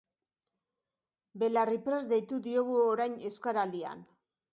Belarriprest 1.43 2.09
deitu 2.13 2.39
diogu 2.47 2.79
orain 2.87 3.19
Euskaraldian. 3.31 4.03